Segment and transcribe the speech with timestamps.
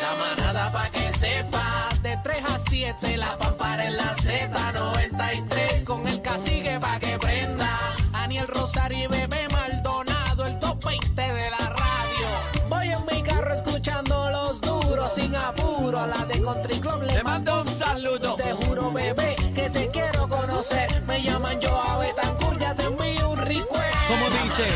[0.00, 6.06] La manada pa' que sepa, de 3 a 7, la pampara en la Z93, con
[6.06, 7.78] el cacique pa' que prenda.
[8.12, 12.28] Aniel Rosario y Bebé Maldonado, el top 20 de la radio.
[12.68, 17.14] Voy en mi carro escuchando los duros, sin apuro, a la de Country Club le,
[17.14, 18.34] Le mando un saludo.
[18.36, 20.88] Te juro, bebé, que te quiero conocer.
[21.06, 23.83] Me llaman yo a Betancourt, ya te envío un request.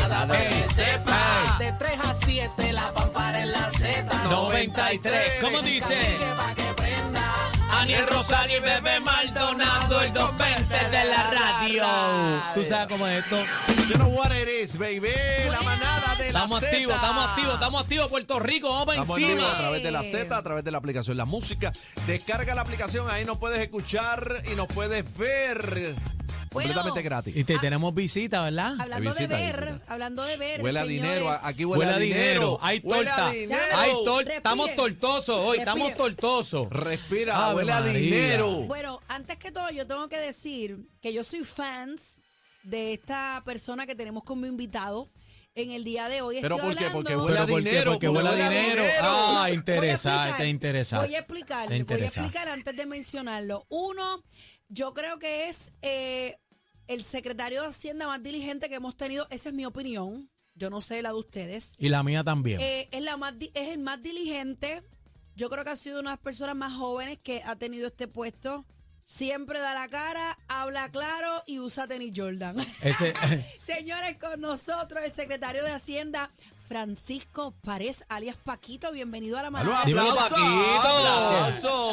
[0.09, 1.55] Nada que sepa.
[1.57, 4.23] De 3 a 7, la pampara en la Z.
[4.29, 5.13] 93.
[5.41, 5.87] ¿Cómo dice?
[5.95, 7.35] Cacique pa' que prenda.
[7.79, 11.83] Aniel Rosario y Bebé Maldonado, el 220 de la radio.
[12.55, 13.37] ¿Tú sabes cómo es esto?
[13.87, 15.11] You know what it is, baby.
[15.49, 16.67] La manada de la Estamos Z.
[16.71, 19.55] activos, estamos activos, estamos activos, Puerto Rico, vamos para Estamos en vivo encima.
[19.55, 21.71] a través de la Z, a través de la aplicación La Música.
[22.05, 25.95] Descarga la aplicación, ahí nos puedes escuchar y nos puedes ver
[26.49, 27.35] completamente gratis.
[27.35, 28.73] Y te tenemos visita, ¿verdad?
[28.79, 29.83] Hablando de visita, ver, visita.
[29.87, 30.61] hablando de ver.
[30.63, 32.57] Huele a dinero, aquí huele, Huele a dinero.
[32.61, 33.31] hay Huele a torta.
[33.31, 33.61] dinero.
[33.75, 34.35] Hay torta.
[34.37, 36.69] Estamos tortosos hoy, estamos tortosos.
[36.69, 37.93] Respira, Ave huele a María.
[37.99, 38.49] dinero.
[38.67, 42.19] Bueno, antes que todo, yo tengo que decir que yo soy fans
[42.63, 45.09] de esta persona que tenemos como invitado
[45.55, 46.37] en el día de hoy.
[46.41, 46.89] ¿Pero Estoy por qué?
[46.91, 48.81] Porque huele dinero, Porque huele a dinero.
[48.83, 48.83] dinero.
[49.01, 51.07] Ah, Voy a interesante, interesante.
[51.07, 53.65] Voy a explicar, voy a explicar antes de mencionarlo.
[53.69, 54.23] Uno,
[54.69, 56.37] yo creo que es eh,
[56.89, 59.27] el secretario de Hacienda más diligente que hemos tenido.
[59.29, 60.29] Esa es mi opinión.
[60.55, 61.73] Yo no sé la de ustedes.
[61.77, 62.59] Y la mía también.
[62.59, 64.83] Eh, es, la más, es el más diligente.
[65.35, 68.07] Yo creo que ha sido una de las personas más jóvenes que ha tenido este
[68.07, 68.65] puesto.
[69.03, 72.57] Siempre da la cara, habla claro y usa tenis Jordan.
[72.81, 73.13] Ese,
[73.59, 76.31] Señores, con nosotros el secretario de Hacienda,
[76.69, 78.91] Francisco Párez, alias Paquito.
[78.91, 79.79] Bienvenido a la manada.
[79.79, 79.99] Paquito.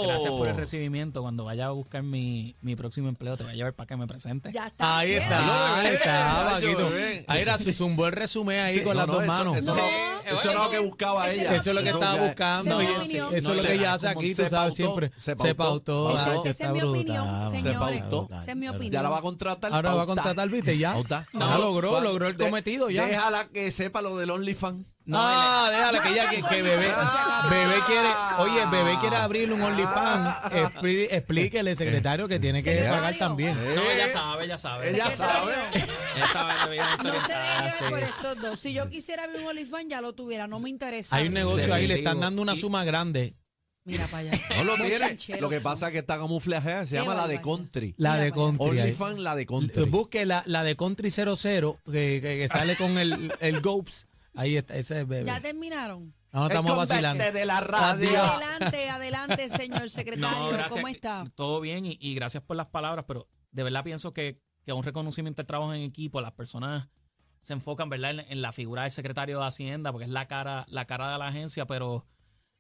[0.07, 1.23] Gracias por el recibimiento.
[1.23, 4.07] Cuando vaya a buscar mi, mi próximo empleo, te voy a llevar para que me
[4.07, 4.53] presente.
[4.53, 4.99] Ya está.
[4.99, 5.23] ahí bien.
[5.23, 6.91] está, ahí está, Paquito.
[7.27, 9.57] Ahí era su un buen resumen ahí con No, las no, dos eso- manos.
[9.57, 9.81] Eso, No.
[9.81, 11.55] no, eso era lo que buscaba ella.
[11.55, 12.81] es Eso es lo que estaba buscando.
[12.83, 15.11] Es eso es lo que ella hace aquí, tú sabes, siempre.
[15.17, 16.13] se pautó.
[16.13, 17.73] Esa- es mi opinión, señores.
[17.73, 18.29] Se pautó.
[18.31, 18.93] Esa es mi opinión.
[18.93, 19.73] Ya la va a contratar.
[19.73, 20.95] Ahora va a contratar, viste, ya.
[21.09, 21.25] Ya
[21.59, 23.07] logró, logró el cometido ya.
[23.07, 24.66] Déjala que sepa lo del OnlyFans.
[25.13, 27.49] Ah, déjala que ella que, que bebé, Ah.
[27.51, 30.35] bebé quiere, oye, bebé quiere abrir un OnlyFans.
[31.11, 33.01] Explíquele, secretario, que tiene que Secretario.
[33.01, 33.55] pagar también.
[33.75, 34.91] No, ella sabe, ella sabe.
[34.91, 35.55] Ella sabe.
[36.17, 37.85] Ella No se deje sí.
[37.91, 38.59] por estos dos.
[38.61, 40.47] Si yo quisiera abrir un OnlyFans, ya lo tuviera.
[40.47, 41.17] No me interesa.
[41.17, 43.35] Hay un negocio ahí, le están dando una suma grande.
[43.85, 44.33] Mira para allá.
[44.57, 45.17] No lo tiene.
[45.41, 46.87] Lo que pasa es que está camuflajeada.
[46.87, 47.95] Se llama la de country.
[47.99, 48.67] La de country.
[48.81, 49.85] OnlyFans, la de country.
[49.85, 54.07] Busque la, la de Country 00, que, que, que sale con el, el Gops.
[54.37, 55.27] Ahí está, ese es bebé.
[55.27, 56.15] ¿Ya terminaron?
[56.33, 57.25] No, estamos vacilando.
[57.25, 58.21] de la radio.
[58.21, 60.39] Adelante, adelante, señor secretario.
[60.39, 60.69] No, gracias.
[60.69, 61.25] ¿Cómo está?
[61.35, 64.83] Todo bien y, y gracias por las palabras, pero de verdad pienso que, que un
[64.83, 66.89] reconocimiento del trabajo en equipo, las personas
[67.41, 68.11] se enfocan ¿verdad?
[68.11, 71.19] En, en la figura del secretario de Hacienda, porque es la cara, la cara de
[71.19, 72.07] la agencia, pero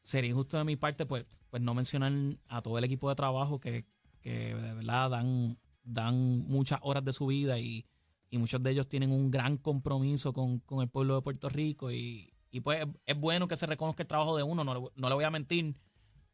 [0.00, 2.12] sería injusto de mi parte pues, pues no mencionar
[2.48, 3.84] a todo el equipo de trabajo que,
[4.22, 7.84] que de verdad dan, dan muchas horas de su vida y,
[8.30, 11.90] y muchos de ellos tienen un gran compromiso con, con el pueblo de Puerto Rico
[11.92, 15.08] y, y pues es bueno que se reconozca el trabajo de uno, no, le- no
[15.08, 15.76] le voy a mentir,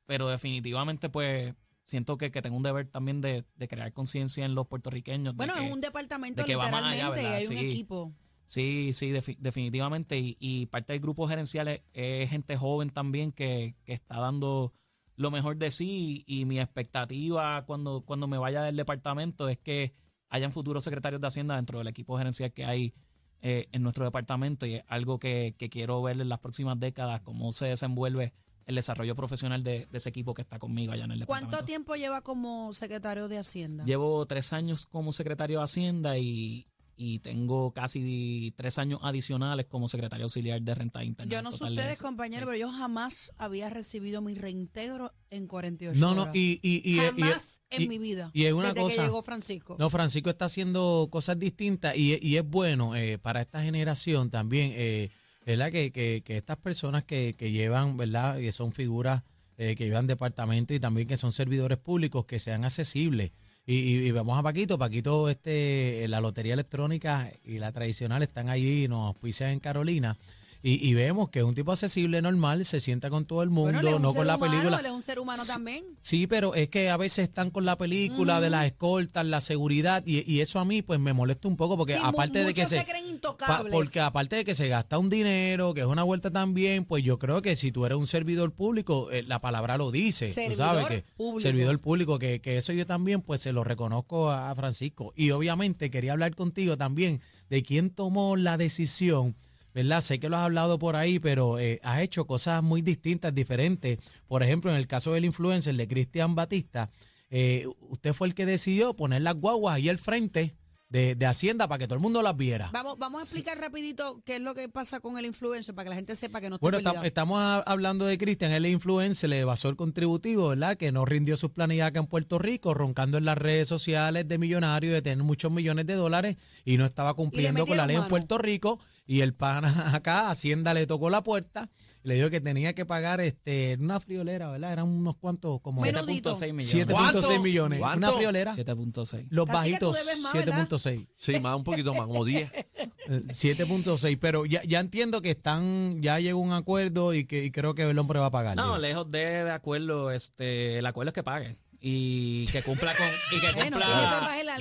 [0.06, 1.54] pero definitivamente pues
[1.84, 5.34] siento que, que tengo un deber también de, de crear conciencia en los puertorriqueños.
[5.36, 8.12] Bueno, es un departamento de que allá, literalmente y hay un equipo.
[8.46, 10.18] Sí, sí, defi- definitivamente.
[10.18, 14.72] Y, y parte del grupo gerencial es, es gente joven también que, que está dando
[15.16, 16.22] lo mejor de sí.
[16.26, 19.94] Y, mi expectativa cuando, cuando me vaya del departamento es que
[20.32, 22.94] hayan futuros secretarios de Hacienda dentro del equipo gerencial que hay
[23.42, 24.66] eh, en nuestro departamento.
[24.66, 28.32] Y es algo que, que quiero ver en las próximas décadas, cómo se desenvuelve
[28.64, 31.50] el desarrollo profesional de, de ese equipo que está conmigo allá en el departamento.
[31.50, 33.84] ¿Cuánto tiempo lleva como secretario de Hacienda?
[33.84, 36.66] Llevo tres años como secretario de Hacienda y,
[37.04, 41.32] y tengo casi tres años adicionales como secretario auxiliar de renta interna.
[41.32, 42.04] Yo no sé ustedes, Sí.
[42.38, 46.34] pero yo jamás había recibido mi reintegro en 48 No, no, horas.
[46.36, 48.30] y, y, y, jamás y- en mi vida.
[48.32, 49.02] y es una desde que cosa.
[49.04, 49.76] llegó Francisco.
[49.78, 54.72] No, Francisco está haciendo cosas distintas y, y es bueno eh, para esta generación también,
[54.76, 55.10] eh,
[55.44, 55.72] ¿verdad?
[55.72, 58.38] Que, que, que estas personas que, que llevan, ¿verdad?
[58.38, 59.22] Que son figuras
[59.58, 63.32] eh, que llevan departamentos y también que son servidores públicos, que sean accesibles.
[63.64, 68.48] Y, y, y vamos a Paquito, Paquito, este, la lotería electrónica y la tradicional están
[68.48, 70.16] allí, nos auspician en Carolina.
[70.64, 73.80] Y, y vemos que es un tipo accesible, normal, se sienta con todo el mundo,
[73.82, 74.78] Bueno, no con la humano, película.
[74.78, 75.84] él es un ser humano también.
[76.00, 80.04] Sí, pero es que a veces están con la película de las escoltas, la seguridad,
[80.06, 82.64] y, y eso a mí pues me molesta un poco, porque Sí, aparte de que
[82.66, 82.76] se...
[82.78, 83.72] se creen pa- intocables.
[83.72, 87.18] porque aparte de que se gasta un dinero, que es una vuelta también, pues yo
[87.18, 90.56] creo que si tú eres un servidor público, eh, la palabra lo dice, tú Servidor
[90.58, 91.40] sabes que público.
[91.40, 95.12] servidor público, que, que eso yo también pues se lo reconozco a Francisco.
[95.16, 97.20] Y obviamente quería hablar contigo también
[97.50, 99.34] de quién tomó la decisión
[99.74, 100.00] ¿verdad?
[100.02, 103.98] Sé que lo has hablado por ahí, pero eh, has hecho cosas muy distintas, diferentes.
[104.26, 106.90] Por ejemplo, en el caso del influencer de Cristian Batista,
[107.30, 110.54] eh, usted fue el que decidió poner las guaguas ahí al frente
[110.90, 112.68] de, de Hacienda para que todo el mundo las viera.
[112.70, 115.88] Vamos, vamos a explicar rapidito qué es lo que pasa con el influencer para que
[115.88, 119.30] la gente sepa que no está Bueno, estamos a- hablando de Cristian, él es influencer,
[119.30, 120.76] le basó el contributivo, ¿verdad?
[120.76, 124.36] Que no rindió sus planillas acá en Puerto Rico, roncando en las redes sociales de
[124.36, 126.36] millonario, de tener muchos millones de dólares
[126.66, 128.08] y no estaba cumpliendo con la ley en.
[128.08, 128.78] Puerto Rico.
[129.12, 131.68] Y el pana acá, Hacienda le tocó la puerta,
[132.02, 134.72] le dijo que tenía que pagar este una friolera, ¿verdad?
[134.72, 136.34] Eran unos cuantos, como Menudito.
[136.34, 136.88] 7.6 millones.
[136.88, 137.42] 7.6 ¿Cuántos?
[137.42, 137.82] millones.
[137.94, 138.54] Una friolera.
[138.54, 139.26] 7.6.
[139.28, 140.66] Los Casi bajitos, debes más, ¿verdad?
[140.66, 141.06] 7.6.
[141.14, 142.50] Sí, más un poquito más, como 10.
[143.08, 147.50] Eh, 7.6, pero ya, ya entiendo que están, ya llegó un acuerdo y que y
[147.50, 148.56] creo que el hombre va a pagar.
[148.56, 153.06] No, lejos de, de acuerdo, este, el acuerdo es que pague y que cumpla con
[153.36, 153.86] y que cumpla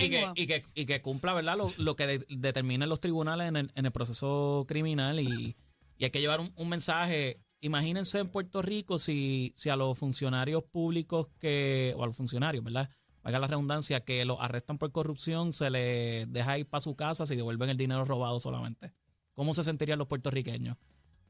[0.04, 3.48] y, que, y, que, y que cumpla verdad lo, lo que de- determinen los tribunales
[3.48, 5.56] en el, en el proceso criminal y,
[6.00, 7.40] y hay que llevar un, un mensaje.
[7.62, 12.64] Imagínense en Puerto Rico si, si a los funcionarios públicos que o a los funcionarios
[12.64, 12.90] verdad
[13.22, 17.28] valga la redundancia que los arrestan por corrupción se les deja ir para su casa
[17.28, 18.94] si devuelven el dinero robado solamente.
[19.36, 20.76] Cómo se sentirían los puertorriqueños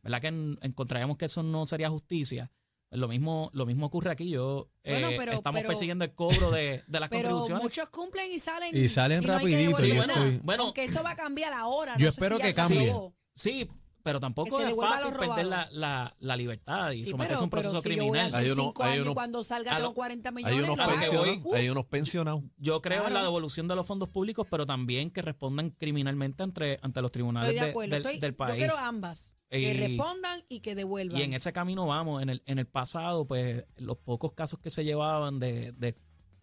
[0.04, 0.22] ¿verdad?
[0.22, 2.50] Que en- encontraríamos que eso no sería justicia.
[2.92, 4.30] Lo mismo, lo mismo ocurre aquí.
[4.30, 7.64] Yo eh, Bueno, pero- estamos pero- persiguiendo el cobro de, de las Pero contribuciones.
[7.64, 8.76] muchos cumplen y salen.
[8.76, 10.64] Y salen no hay que rapidito, estoy- bueno.
[10.64, 11.94] Aunque eso va a cambiar ahora.
[11.98, 12.94] Yo no sé espero si que cambie.
[13.34, 13.70] Sí,
[14.04, 17.50] pero tampoco es fácil perder la, la, la libertad y Sí, someterse pero- a un
[17.50, 18.28] proceso pero si yo voy a criminal.
[18.28, 20.58] hacer Hay unos- cinco hay años unos- cuando salga los 40 millones.
[20.58, 21.52] Hay unos, no, que pensionados, voy.
[21.52, 22.44] Uh, hay unos pensionados.
[22.58, 26.80] Yo creo en la devolución de los fondos públicos, pero también que respondan criminalmente ante,
[26.82, 27.92] ante los tribunales Estoy de de- acuerdo.
[27.96, 28.56] del, Estoy- del Yo país.
[28.58, 29.34] quiero ambas.
[29.50, 31.20] Que Y- respondan y que devuelvan.
[31.20, 32.22] Y en ese camino vamos.
[32.22, 35.96] En el, en el pasado, pues, los pocos casos que se llevaban de, de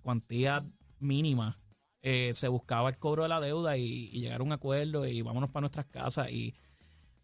[0.02, 0.64] cuantía
[1.00, 1.58] mínima,
[2.02, 5.22] eh, se buscaba el cobro de la deuda y, y llegar a un acuerdo y
[5.22, 6.30] vámonos para nuestras casas.
[6.30, 6.54] Y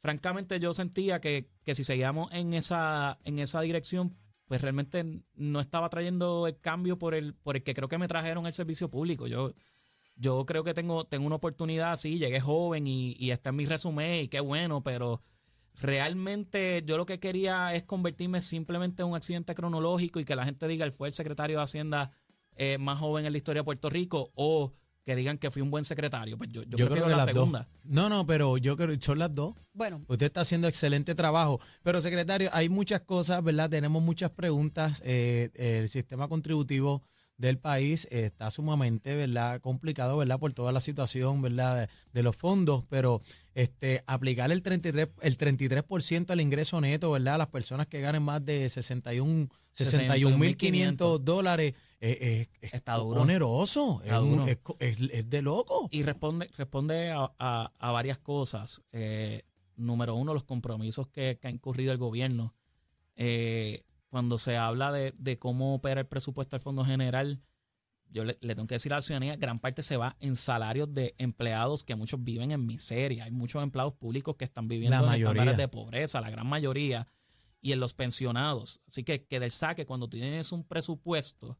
[0.05, 4.15] francamente yo sentía que, que si seguíamos en esa, en esa dirección,
[4.45, 8.07] pues realmente no estaba trayendo el cambio por el, por el que creo que me
[8.07, 9.27] trajeron el servicio público.
[9.29, 9.55] Yo,
[10.15, 14.25] yo creo que tengo, tengo una oportunidad, sí, llegué joven y, está en mi resumen
[14.25, 15.23] y qué bueno, pero
[15.73, 20.45] realmente yo lo que quería es convertirme simplemente en un accidente cronológico y que la
[20.45, 22.11] gente diga, él fue el secretario de Hacienda
[22.57, 24.75] eh, más joven en la historia de Puerto Rico o
[25.05, 26.37] que digan que fui un buen secretario.
[26.39, 27.59] Pues yo, yo, Yo, prefiero creo que la las segunda.
[27.61, 27.69] dos.
[27.85, 29.55] No, no, pero yo creo que son las dos.
[29.73, 31.61] Bueno, Usted está haciendo excelente trabajo.
[31.83, 33.69] Pero, secretario, hay muchas cosas, ¿verdad?
[33.69, 35.03] Tenemos muchas preguntas.
[35.05, 37.03] Eh, el sistema contributivo
[37.37, 39.61] del país eh, está sumamente, ¿verdad?
[39.61, 40.39] Complicado, ¿verdad?
[40.39, 41.81] Por toda la situación, ¿verdad?
[41.83, 43.23] De, de los fondos, pero
[43.55, 47.35] este aplicar el 33, el 33% al ingreso neto, ¿verdad?
[47.35, 53.23] A las personas que ganen más de 61 61.500 dólares eh, eh, es Está duro.
[53.23, 54.47] oneroso, Está es, duro.
[54.79, 55.89] es- es de loco.
[55.91, 58.83] Y responde, responde a, a- a varias cosas.
[58.93, 59.43] Eh,
[59.77, 62.55] número uno, los compromisos que, que ha incurrido el gobierno.
[63.17, 63.83] Eh,
[64.15, 67.41] cuando se habla de, de cómo opera el presupuesto del Fondo General,
[68.11, 70.95] yo le, le tengo que decir a la ciudadanía, gran parte se va en salarios
[70.95, 73.25] de empleados que muchos viven en miseria.
[73.25, 75.43] Hay muchos empleados públicos que están viviendo La en mayoría.
[75.43, 77.09] estándares de pobreza, la gran mayoría,
[77.61, 78.81] y en los pensionados.
[78.87, 81.59] Así que, que del saque, cuando tienes un presupuesto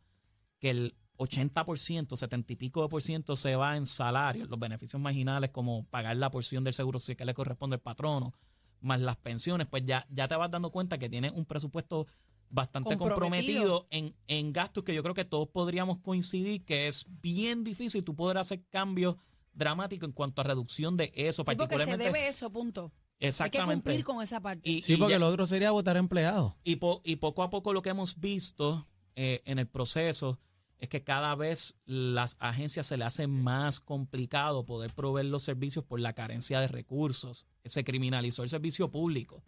[0.61, 5.03] que el 80%, 70 y pico de por ciento se va en salarios, los beneficios
[5.03, 8.33] marginales como pagar la porción del seguro social que le corresponde al patrono,
[8.81, 12.07] más las pensiones, pues ya, ya te vas dando cuenta que tienes un presupuesto
[12.55, 13.87] bastante Comprometido.
[13.87, 18.05] comprometido, en, en gastos que yo creo que todos podríamos coincidir que es bien difícil
[18.05, 19.17] tú poder hacer cambios
[19.53, 22.05] dramáticos en cuanto a reducción de eso, sí, porque se particularmente.
[22.05, 22.85] debe eso, punto.
[22.85, 23.75] Hay que exactamente.
[23.75, 24.69] cumplir con esa parte.
[24.69, 26.55] Y- Sí, y porque ya- lo otro sería votar empleados.
[26.65, 30.39] y, po- y poco a poco lo que hemos visto eh, en el proceso
[30.79, 35.85] es que cada vez las agencias se le hace más complicado poder proveer los servicios
[35.85, 37.47] por la carencia de recursos.
[37.65, 39.43] Se criminalizó el servicio público.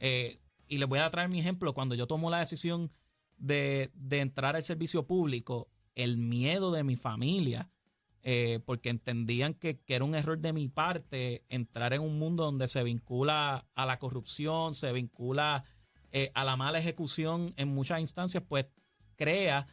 [0.00, 1.74] Eh, y les voy a traer mi ejemplo.
[1.74, 2.90] Cuando yo tomo la decisión
[3.36, 7.70] de, de entrar al servicio público, el miedo de mi familia,
[8.22, 12.44] eh, porque entendían que, que era un error de mi parte entrar en un mundo
[12.44, 15.64] donde se vincula a la corrupción, se vincula
[16.10, 18.66] eh, a la mala ejecución en muchas instancias, pues
[19.16, 19.66] crea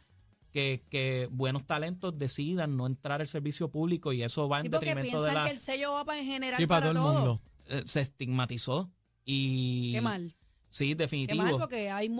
[0.50, 4.72] que, que buenos talentos decidan no entrar al servicio público y eso va Sí, en
[4.72, 5.44] detrimento de piensan la...
[5.44, 7.40] que el sello va para en general Sí, para todo el mundo.
[7.66, 8.90] eh, se estigmatizó
[9.24, 9.92] y...
[9.94, 10.34] Qué mal.
[10.72, 11.42] Sí, Qué definitivo.
[11.42, 12.10] mal porque hay.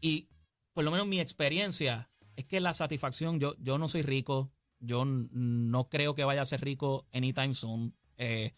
[0.00, 0.28] Y
[0.72, 5.04] por lo menos mi experiencia es que la satisfacción, yo, yo no soy rico, yo
[5.04, 8.54] no creo que vaya a ser rico anytime soon, eh,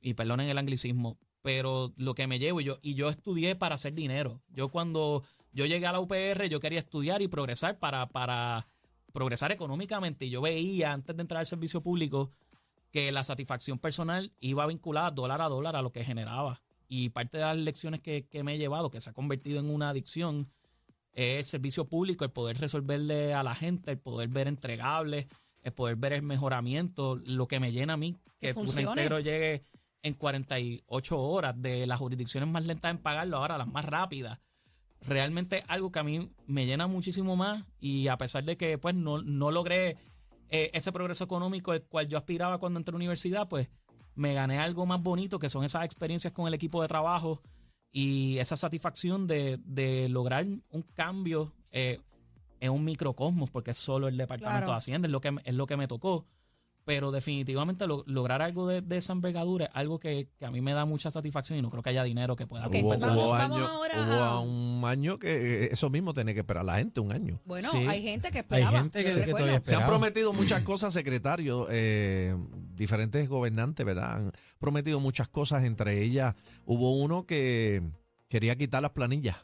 [0.00, 3.74] y perdonen el anglicismo, pero lo que me llevo, y yo, y yo estudié para
[3.74, 4.40] hacer dinero.
[4.48, 8.66] Yo cuando yo llegué a la UPR, yo quería estudiar y progresar para, para
[9.12, 12.30] progresar económicamente, y yo veía antes de entrar al servicio público
[12.90, 16.63] que la satisfacción personal iba vinculada dólar a dólar a lo que generaba.
[16.88, 19.70] Y parte de las lecciones que, que me he llevado, que se ha convertido en
[19.70, 20.50] una adicción,
[21.12, 25.26] es el servicio público, el poder resolverle a la gente, el poder ver entregables,
[25.62, 29.20] el poder ver el mejoramiento, lo que me llena a mí, que Que un reintegro
[29.20, 29.62] llegue
[30.02, 34.38] en 48 horas, de las jurisdicciones más lentas en pagarlo, ahora las más rápidas.
[35.00, 38.94] Realmente algo que a mí me llena muchísimo más y a pesar de que pues
[38.94, 39.96] no, no logré
[40.50, 43.68] eh, ese progreso económico el cual yo aspiraba cuando entré a la universidad, pues
[44.14, 47.42] me gané algo más bonito que son esas experiencias con el equipo de trabajo
[47.92, 52.00] y esa satisfacción de, de lograr un cambio eh,
[52.60, 54.72] en un microcosmos, porque es solo el departamento Claro.
[54.72, 56.26] de Hacienda, es lo que, es lo que me tocó.
[56.86, 60.60] Pero definitivamente lo- lograr algo de, de esa envergadura es algo que, que a mí
[60.60, 63.16] me da mucha satisfacción y no creo que haya dinero que pueda Ok, hubo, compensar
[63.16, 67.40] un año que eso mismo tenía que esperar la gente, un año.
[67.46, 67.78] Bueno, Sí.
[67.88, 68.78] hay gente que Hay esperaba.
[68.80, 72.36] gente que, que Se han prometido muchas cosas, secretarios, eh,
[72.74, 74.16] diferentes gobernantes, ¿verdad?
[74.16, 76.34] Han prometido muchas cosas, entre ellas
[76.66, 77.82] hubo uno que
[78.28, 79.36] quería quitar las planillas.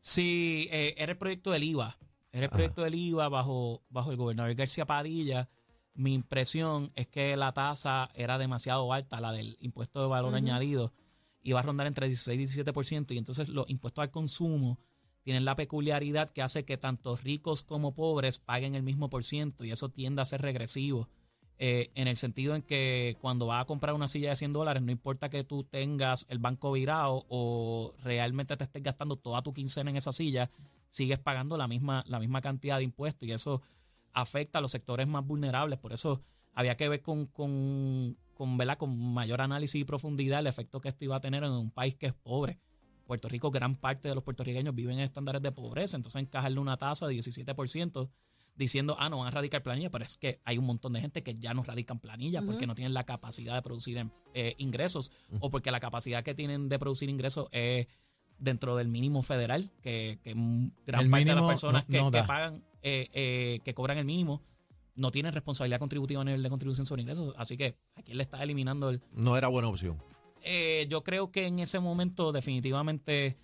[0.00, 1.98] Sí, eh, era el proyecto del IVA.
[2.32, 5.48] Era el proyecto del IVA bajo, bajo el gobernador García Padilla.
[5.94, 10.92] Mi impresión es que la tasa era demasiado alta, la del impuesto de valor añadido.
[11.42, 13.14] Iba a rondar entre 16 y 17%.
[13.14, 14.78] Y entonces los impuestos al consumo
[15.22, 19.64] tienen la peculiaridad que hace que tanto ricos como pobres paguen el mismo por ciento.
[19.64, 21.08] Y eso tiende a ser regresivo.
[21.58, 24.82] eh, en el sentido en que cuando vas a comprar una silla de 100 dólares,
[24.82, 29.52] no importa que tú tengas el banco virado o realmente te estés gastando toda tu
[29.52, 30.50] quincena en esa silla,
[30.88, 33.62] sigues pagando la misma, la misma cantidad de impuestos y eso
[34.12, 35.78] afecta a los sectores más vulnerables.
[35.78, 36.22] Por eso
[36.54, 38.78] había que ver con, con, con, ¿verdad?
[38.78, 41.94] con mayor análisis y profundidad el efecto que esto iba a tener en un país
[41.94, 42.58] que es pobre.
[43.06, 46.76] Puerto Rico, gran parte de los puertorriqueños viven en estándares de pobreza, entonces encajarle una
[46.76, 48.08] tasa de 17%
[48.54, 51.22] diciendo, ah, no van a radicar planilla, pero es que hay un montón de gente
[51.22, 55.10] que ya no radican planilla porque no tienen la capacidad de producir em, eh, ingresos
[55.40, 57.86] o porque la capacidad que tienen de producir ingresos es
[58.38, 60.18] dentro del mínimo federal, que,
[60.86, 62.26] gran El parte de las personas no- que, no que da.
[62.26, 64.42] pagan, eh, eh, que cobran el mínimo,
[64.94, 67.34] no tienen responsabilidad contributiva a nivel de contribución sobre ingresos.
[67.38, 70.02] Así que a quién le está eliminando el, No era buena opción.
[70.42, 73.38] eh, yo creo que en ese momento definitivamente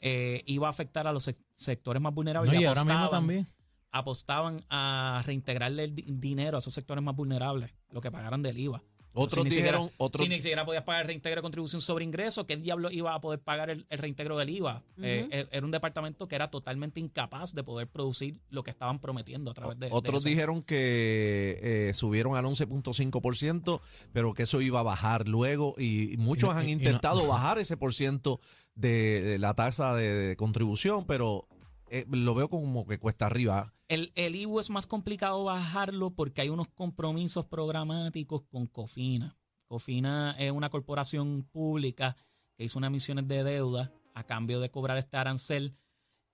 [0.00, 2.52] eh, iba a afectar a los sec- sectores más vulnerables.
[2.52, 3.46] No, y y ahora mismo apostaban- también.
[3.94, 8.58] Apostaban a reintegrarle el di- dinero a esos sectores más vulnerables, lo que pagaran del
[8.58, 8.82] IVA.
[9.14, 11.82] Otros Si ni siquiera- dijeron, otros Si ni siquiera podías pagar el reintegro de contribución
[11.82, 14.82] sobre ingresos, ¿qué diablo iba a poder pagar el, el reintegro del IVA?
[15.02, 19.00] Eh, eh, era un departamento que era totalmente incapaz de poder producir lo que estaban
[19.00, 19.88] prometiendo a través de.
[19.90, 23.80] Otros dijeron que eh, subieron al 11.5%,
[24.12, 26.76] pero que eso iba a bajar luego y, y muchos Y no- han y- y
[26.76, 28.40] no- intentado bajar ese por ciento
[28.74, 31.46] de, de la tasa de, de contribución, pero
[31.90, 33.74] eh, lo veo como que cuesta arriba.
[33.92, 39.36] El, el IVU es más complicado bajarlo porque hay unos compromisos programáticos con Cofina.
[39.66, 42.16] Cofina es una corporación pública
[42.56, 45.76] que hizo unas emisiones de deuda a cambio de cobrar este arancel.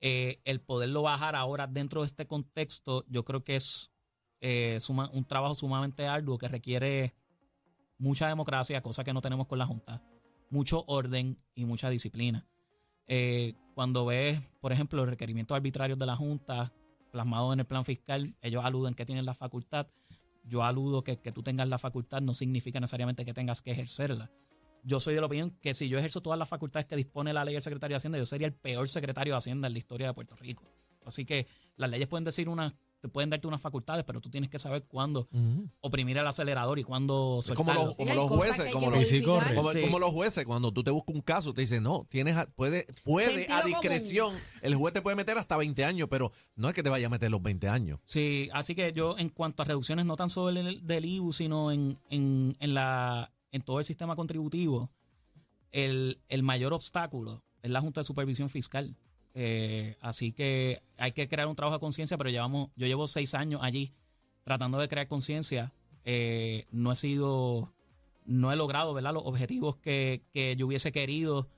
[0.00, 3.90] Eh, el poderlo bajar ahora dentro de este contexto, yo creo que es
[4.40, 7.16] eh, un trabajo sumamente arduo que requiere
[7.98, 10.00] mucha democracia, cosa que no tenemos con la Junta,
[10.50, 12.46] mucho orden y mucha disciplina.
[13.08, 16.72] Eh, cuando ves, por ejemplo, los requerimientos arbitrarios de la Junta
[17.18, 19.88] plasmados en el plan fiscal, ellos aluden que tienen la facultad.
[20.44, 24.30] Yo aludo que que tú tengas la facultad no significa necesariamente que tengas que ejercerla.
[24.84, 27.44] Yo soy de la opinión que si yo ejerzo todas las facultades que dispone la
[27.44, 30.06] ley del secretario de Hacienda, yo sería el peor secretario de Hacienda en la historia
[30.06, 30.62] de Puerto Rico.
[31.04, 34.50] Así que las leyes pueden decir una, te pueden darte unas facultades, pero tú tienes
[34.50, 35.28] que saber cuándo
[35.80, 37.84] oprimir el acelerador y cuándo Es como soltarlo.
[37.86, 39.80] los, como los jueces, como los, sí como, Sí.
[39.82, 42.86] como los jueces, cuando tú te buscas un caso, te dicen, no, tienes a- puede,
[43.04, 43.66] puede a común.
[43.70, 47.06] discreción, el juez te puede meter hasta 20 años, pero no es que te vaya
[47.06, 48.00] a meter los 20 años.
[48.04, 51.70] Sí, así que yo en cuanto a reducciones, no tan solo del, del IBU, sino
[51.70, 54.90] en, en, en, la, en todo el sistema contributivo,
[55.70, 58.96] el, el mayor obstáculo es la Junta de Supervisión Fiscal.
[59.40, 63.34] Eh, así que hay que crear un trabajo de conciencia, pero llevamos, yo llevo seis
[63.34, 63.92] años allí
[64.42, 65.72] tratando de crear conciencia.
[66.04, 67.72] Eh, no he sido,
[68.24, 69.12] no he logrado ¿verdad?
[69.14, 71.48] los objetivos que, que yo hubiese querido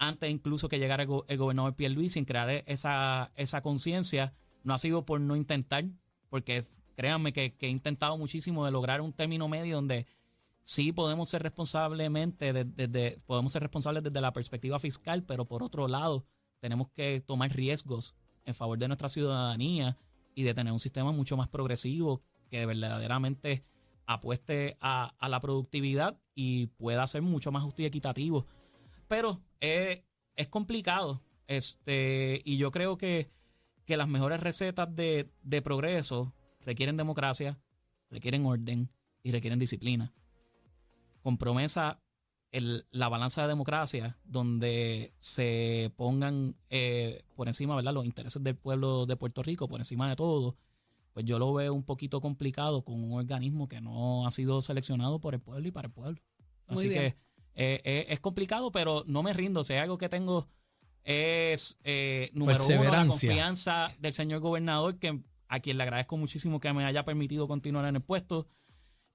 [0.00, 4.32] antes incluso que llegara el, go- el gobernador Pierluisi sin crear esa, esa conciencia.
[4.64, 5.84] No ha sido por no intentar,
[6.30, 6.64] porque
[6.96, 10.06] créanme que, he intentado muchísimo de lograr un término medio donde
[10.64, 15.62] sí podemos ser responsablemente, de- desde- podemos ser responsables desde la perspectiva fiscal, pero por
[15.62, 16.24] otro lado
[16.60, 19.96] tenemos que tomar riesgos en favor de nuestra ciudadanía
[20.34, 23.64] y de tener un sistema mucho más progresivo que verdaderamente
[24.06, 28.46] apueste a, la productividad y pueda ser mucho más justo y equitativo.
[29.06, 31.22] Pero eh, es complicado.
[31.46, 33.30] Este, y yo creo que,
[33.84, 37.58] que las mejores recetas de, de progreso requieren democracia,
[38.10, 38.90] requieren orden
[39.22, 40.12] y requieren disciplina.
[41.22, 42.00] con promesa
[42.52, 47.92] el- la balanza de democracia, donde se pongan eh, por encima ¿verdad?
[47.92, 50.56] los intereses del pueblo de Puerto Rico, por encima de todo,
[51.12, 55.20] pues yo lo veo un poquito complicado con un organismo que no ha sido seleccionado
[55.20, 56.20] por el pueblo y para el pueblo.
[56.68, 57.00] Muy Así bien.
[57.00, 57.06] que
[57.54, 59.64] eh, eh, es complicado, pero no me rindo.
[59.64, 60.48] Si hay algo que tengo
[61.04, 66.60] es, eh, número uno, la confianza del señor gobernador, que a quien le agradezco muchísimo
[66.60, 68.46] que me haya permitido continuar en el puesto,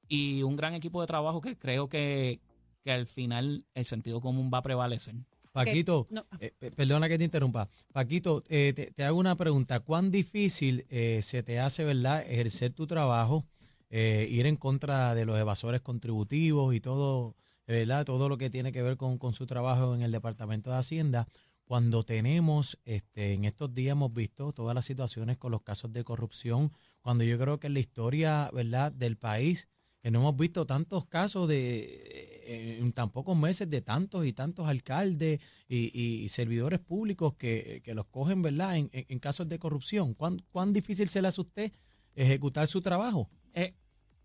[0.07, 2.41] y un gran equipo de trabajo que creo que,
[2.83, 5.15] que al final el sentido común va a prevalecer.
[5.51, 6.25] Paquito, no.
[6.39, 7.69] eh, pe- perdona que te interrumpa.
[7.91, 9.79] Paquito, eh, te, te hago una pregunta.
[9.81, 13.45] ¿Cuán difícil eh, se te hace, verdad, ejercer tu trabajo,
[13.91, 17.35] eh, ir en contra de los evasores contributivos y todo,
[17.67, 20.77] verdad, todo lo que tiene que ver con, con su trabajo en el Departamento de
[20.77, 21.27] Hacienda?
[21.65, 26.03] Cuando tenemos, este, en estos días hemos visto todas las situaciones con los casos de
[26.03, 29.69] corrupción, cuando yo creo que en la historia, ¿verdad?, del país,
[30.01, 34.67] que no hemos visto tantos casos de en tan pocos meses de tantos y tantos
[34.67, 39.59] alcaldes y, y servidores públicos que, que los cogen, ¿verdad?, en, en- en casos de
[39.59, 40.13] corrupción.
[40.13, 41.71] ¿Cuán, ¿Cuán difícil se le hace a usted
[42.15, 43.29] ejecutar su trabajo?
[43.53, 43.75] Eh,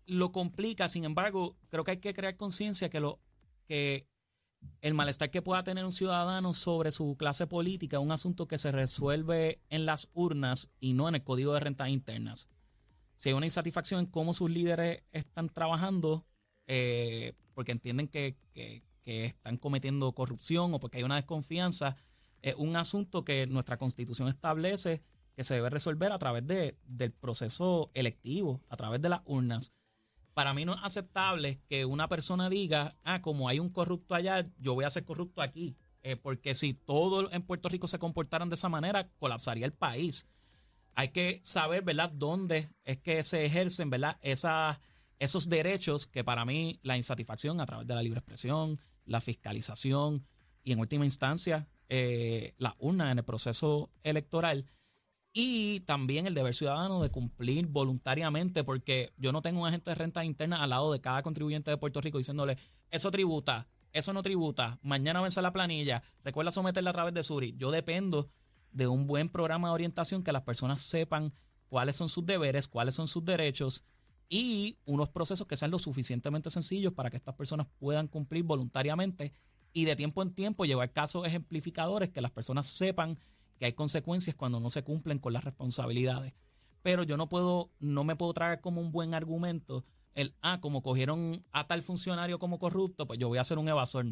[0.05, 3.19] lo complica, sin embargo, creo que hay que crear conciencia que lo
[3.65, 4.07] que
[4.81, 8.57] el malestar que pueda tener un ciudadano sobre su clase política es un asunto que
[8.57, 12.49] se resuelve en las urnas y no en el código de rentas internas.
[13.15, 16.25] Si hay una insatisfacción en cómo sus líderes están trabajando,
[16.69, 21.95] eh, porque entienden que, que- están cometiendo corrupción o porque hay una desconfianza,
[22.43, 25.01] es un asunto que nuestra constitución establece
[25.35, 29.73] que se debe resolver a través de, del proceso electivo, a través de las urnas.
[30.35, 34.47] Para mí no es aceptable que una persona diga, ah, como hay un corrupto allá,
[34.59, 35.75] yo voy a ser corrupto aquí.
[36.03, 40.27] Eh, porque si todos en Puerto Rico se comportaran de esa manera, colapsaría el país.
[40.93, 44.77] Hay que saber, ¿verdad?, dónde es que se ejercen, ¿verdad?, Esas,
[45.19, 50.25] esos derechos que para mí la insatisfacción a través de la libre expresión, la fiscalización
[50.63, 54.65] y en última instancia eh, la urna en el proceso electoral
[55.33, 59.95] y también el deber ciudadano de cumplir voluntariamente, porque yo no tengo un agente de
[59.95, 62.57] renta interna al lado de cada contribuyente de Puerto Rico diciéndole,
[62.91, 67.55] eso tributa, eso no tributa, mañana vence la planilla, recuerda someterla a través de Suri.
[67.57, 68.29] Yo dependo
[68.71, 71.33] de un buen programa de orientación que las personas sepan
[71.67, 73.83] cuáles son sus deberes, cuáles son sus derechos
[74.29, 79.33] y unos procesos que sean lo suficientemente sencillos para que estas personas puedan cumplir voluntariamente
[79.73, 83.17] y de tiempo en tiempo llevar casos ejemplificadores que las personas sepan
[83.57, 86.33] que hay consecuencias cuando no se cumplen con las responsabilidades.
[86.81, 89.83] Pero yo no puedo, no me puedo traer como un buen argumento
[90.15, 93.67] el, ah, como cogieron a tal funcionario como corrupto, pues yo voy a ser un
[93.69, 94.05] evasor.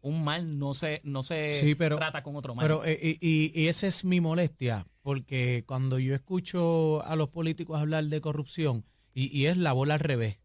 [0.00, 2.64] Un mal no se, no se Sí, pero- trata con otro mal.
[2.64, 7.28] Pero eh, y, y- y esa es mi molestia, porque cuando yo escucho a los
[7.30, 8.84] políticos hablar de corrupción,
[9.14, 10.38] y, y es la bola al revés.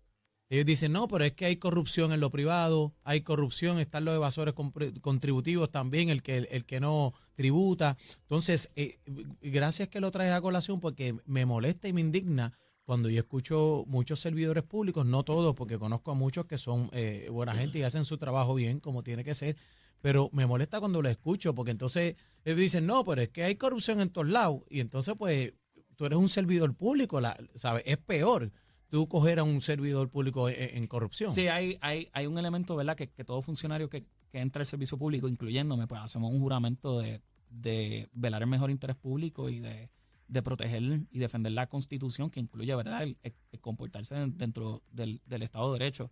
[0.51, 4.15] Ellos dicen, no, pero es que hay corrupción en lo privado, hay corrupción, están los
[4.15, 4.55] evasores
[5.01, 7.97] contributivos también, el que, el que no tributa.
[8.21, 8.97] Entonces, eh,
[9.41, 13.83] gracias que lo traes a colación porque me molesta y me indigna cuando yo escucho
[13.85, 17.83] muchos servidores públicos, no todos, porque conozco a muchos que son eh, buena gente y
[17.83, 19.55] hacen su trabajo bien, como tiene que ser,
[20.01, 23.55] pero me molesta cuando lo escucho, porque entonces ellos dicen, no, pero es que hay
[23.57, 25.53] corrupción en todos lados, y entonces pues
[25.99, 27.19] tú eres un servidor público,
[27.55, 27.83] ¿sabes?
[27.85, 28.53] Es peor
[28.87, 31.33] tú coger a un servidor público en, en corrupción.
[31.33, 32.95] Sí, hay, hay, hay un elemento, ¿verdad?
[32.95, 36.99] Que, que todo funcionario que, que entra al servicio público, incluyéndome, pues hacemos un juramento
[37.01, 39.89] de, de velar el mejor interés público y de,
[40.29, 40.81] de proteger
[41.11, 45.73] y defender la constitución, que incluye, ¿verdad?, el, el- comportarse den- dentro del, del Estado
[45.73, 46.11] de Derecho.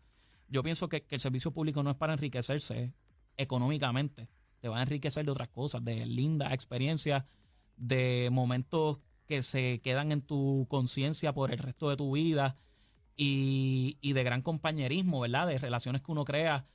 [0.49, 2.93] Yo pienso que, que el servicio público no es para enriquecerse
[3.37, 4.27] económicamente,
[4.59, 7.23] te va a enriquecer de otras cosas, de lindas experiencias,
[7.77, 12.57] de momentos que se quedan en tu conciencia por el resto de tu vida
[13.15, 15.47] y, y de gran compañerismo, ¿verdad?
[15.47, 16.65] De relaciones que uno crea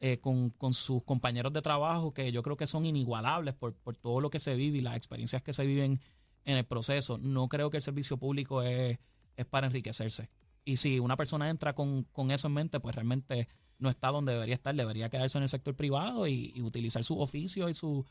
[0.00, 3.96] eh, con, con sus compañeros de trabajo que yo creo que son inigualables por, por
[3.96, 6.00] todo lo que se vive y las experiencias que se viven
[6.44, 7.18] en el proceso.
[7.18, 8.98] No creo que el servicio público es,
[9.36, 10.28] es para enriquecerse.
[10.64, 13.48] Y si una persona entra con, con eso en mente, pues realmente
[13.78, 17.18] no está donde debería estar, debería quedarse en el sector privado y, y utilizar sus
[17.18, 18.04] oficios y, su,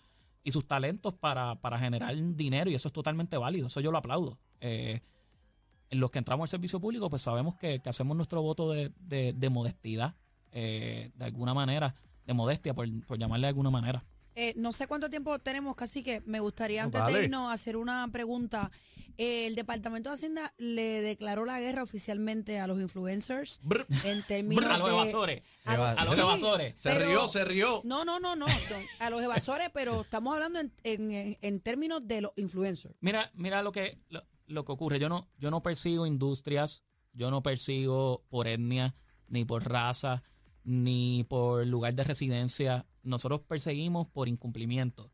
[0.43, 3.97] y sus talentos para, para generar dinero y eso es totalmente válido, eso yo lo
[3.97, 4.37] aplaudo.
[4.59, 5.01] Eh,
[5.89, 9.33] en los que entramos al servicio público, pues sabemos que, hacemos nuestro voto de, de-
[9.33, 10.15] de modestidad,
[10.51, 14.03] eh, de alguna manera, de modestia, por, por llamarle de alguna manera.
[14.35, 17.17] Eh, no sé cuánto tiempo tenemos, casi que me gustaría antes dale.
[17.19, 18.71] de irnos hacer una pregunta.
[19.17, 23.85] Eh, el Departamento de Hacienda le declaró la guerra oficialmente a los influencers Brr.
[24.05, 25.43] en términos a los de- evasores.
[25.65, 26.75] a, los- A los sí, evasores.
[26.77, 27.81] Se pero- rió, se rió.
[27.83, 28.53] No, no, no, no, no,
[28.99, 32.95] a los evasores, pero estamos hablando en, en- en términos de los influencers.
[33.01, 34.97] Mira, mira lo que lo, lo que ocurre.
[34.97, 38.95] Yo no, yo no persigo industrias, yo no persigo por etnia
[39.27, 40.23] ni por raza.
[40.63, 42.85] ni por lugar de residencia.
[43.03, 45.11] Nosotros perseguimos por incumplimiento.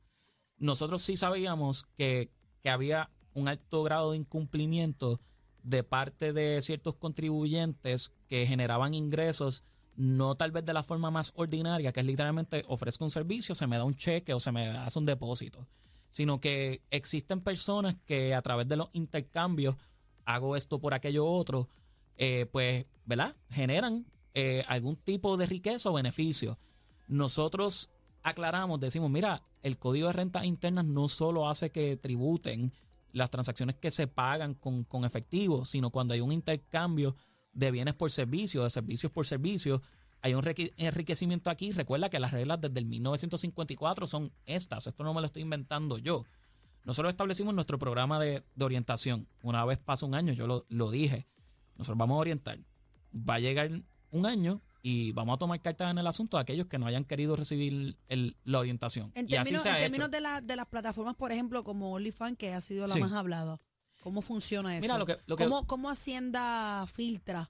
[0.57, 5.21] Nosotros sí sabíamos que, que había un alto grado de incumplimiento
[5.63, 9.63] de parte de ciertos contribuyentes que generaban ingresos,
[9.95, 13.67] no tal vez de la forma más ordinaria, que es literalmente ofrezco un servicio, se
[13.67, 15.67] me da un cheque o se me hace un depósito,
[16.09, 19.75] sino que existen personas que a través de los intercambios,
[20.23, 21.69] hago esto por aquello otro,
[22.17, 23.35] eh, pues, ¿verdad?
[23.49, 26.57] Generan eh, algún tipo de riqueza o beneficio.
[27.07, 27.89] Nosotros
[28.23, 32.73] aclaramos, decimos, mira, el código de rentas internas no solo hace que tributen
[33.13, 37.15] las transacciones que se pagan con, con efectivo, sino cuando hay un intercambio
[37.53, 39.81] de bienes por servicio, de servicios por servicio,
[40.21, 40.43] hay un
[40.77, 41.71] enriquecimiento aquí.
[41.71, 44.87] Recuerda que las reglas desde el 1954 son estas.
[44.87, 46.25] Esto no me lo estoy inventando yo.
[46.83, 49.27] Nosotros establecimos nuestro programa de, de orientación.
[49.41, 51.27] Una vez pasa un año, yo lo, lo dije.
[51.77, 52.59] Nosotros vamos a orientar.
[53.13, 53.71] Va a llegar
[54.11, 57.03] un año y vamos a tomar cartas en el asunto a aquellos que no hayan
[57.03, 59.11] querido recibir el- la orientación.
[59.15, 59.83] En y así términos, se en ha hecho.
[59.85, 62.99] términos de, la- de las plataformas, por ejemplo, como OnlyFans, que ha sido la Sí.
[63.01, 63.59] más hablada,
[64.01, 64.83] ¿cómo funciona eso?
[64.83, 67.49] Mira, lo que- lo que- ¿Cómo, cómo Hacienda filtra,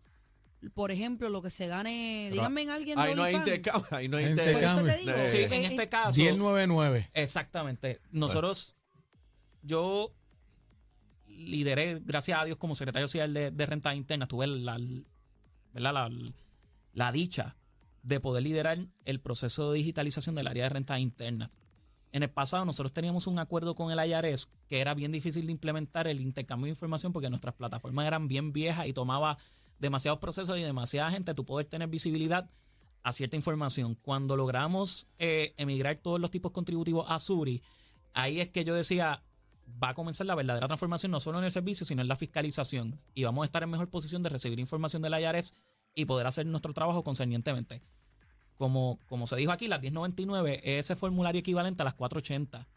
[0.73, 2.29] por ejemplo, lo que se gane?
[2.31, 3.87] Díganme en alguien de Ahí no hay intercambio.
[3.91, 4.93] Ahí no hay Hay Por eso intercambio.
[4.93, 5.11] te digo.
[5.11, 6.17] Eh, Sí, eh, en eh, este caso.
[6.19, 7.11] 1099.
[7.13, 8.01] Exactamente.
[8.11, 8.75] Nosotros,
[9.61, 10.11] yo
[11.27, 14.77] lideré, gracias a Dios, como secretario social de, de Rentas Internas, tuve la,
[15.73, 15.93] ¿verdad?
[15.93, 16.31] La, la
[17.11, 17.55] dicha
[18.03, 21.51] de poder liderar el proceso de digitalización del área de rentas internas.
[22.11, 25.51] En el pasado nosotros teníamos un acuerdo con el IRS que era bien difícil de
[25.51, 29.37] implementar el intercambio de información porque nuestras plataformas eran bien viejas y tomaba
[29.79, 32.49] demasiados procesos y demasiada gente tu poder tener visibilidad
[33.03, 33.95] a cierta información.
[33.95, 37.61] Cuando logramos eh, emigrar todos los tipos contributivos a Suri,
[38.13, 39.21] ahí es que yo decía,
[39.81, 42.99] va a comenzar la verdadera transformación no solo en el servicio, sino en la fiscalización.
[43.13, 45.53] Y vamos a estar en mejor posición de recibir información del IRS
[45.97, 47.81] y poder hacer nuestro trabajo concernientemente.
[48.55, 52.67] Como, como se dijo aquí, las 1099 es ese formulario equivalente a las 480.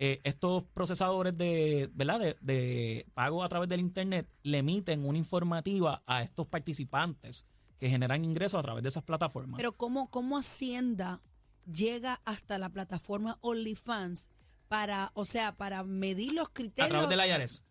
[0.00, 2.18] Eh, estos procesadores de, ¿verdad?
[2.18, 7.46] De, de pago a través del Internet le emiten una informativa a estos participantes
[7.78, 9.58] que generan ingresos a través de esas plataformas.
[9.58, 11.20] Pero ¿cómo, ¿cómo Hacienda
[11.64, 14.30] llega hasta la plataforma OnlyFans
[14.66, 16.90] para, o sea, para medir los a criterios?
[16.90, 17.64] través del IRS.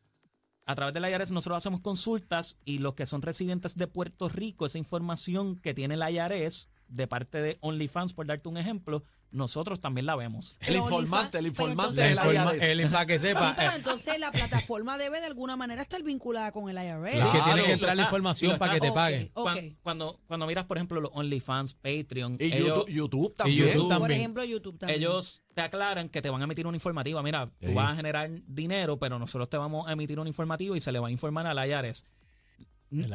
[0.71, 4.65] A través del IRS nosotros hacemos consultas y los que son residentes de Puerto Rico,
[4.65, 9.79] esa información que tiene el IRS de parte de OnlyFans, por darte un ejemplo, nosotros
[9.79, 10.57] también la vemos.
[10.59, 12.71] El Pero informante, el informante del informa- IRS.
[12.71, 13.53] el- para que Sí, sepa.
[13.57, 17.17] pero eh, entonces la plataforma debe de alguna manera estar vinculada con el IRS.
[17.19, 17.45] es que Claro.
[17.45, 19.31] tiene que Y entrar la y información para que te Ok, paguen.
[19.33, 19.43] ok.
[19.43, 23.67] Cuan- Cuando, cuando miras, por ejemplo, los OnlyFans, Patreon, Y ellos, YouTube, YouTube también.
[23.67, 24.19] YouTube Por también.
[24.19, 24.99] ejemplo, YouTube también.
[24.99, 27.21] ellos te aclaran que te van a emitir una informativa.
[27.23, 27.73] Mira, tú Sí.
[27.73, 30.99] vas a generar dinero, pero nosotros te vamos a emitir una informativa y se le
[30.99, 32.05] va a informar al IRS.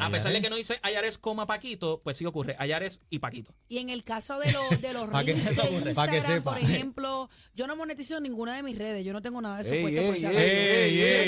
[0.00, 3.54] A pesar de que no dice IRS, coma Paquito, pues sí ocurre IRS y Paquito.
[3.68, 6.50] Y en el caso de los de los reels de Instagram, sepa.
[6.52, 9.72] por ejemplo, yo no monetizo ninguna de mis redes, yo no tengo nada de eso
[9.74, 10.30] Ey, puesto por ey, si ey,